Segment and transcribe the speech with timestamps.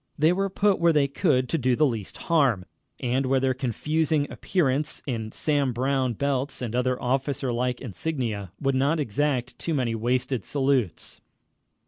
[0.17, 2.65] They were put where they could do the least harm,
[3.01, 8.73] and where their confusing appearance, in Sam Brown belts and other officer like insignia, would
[8.73, 11.21] not exact too many wasted salutes.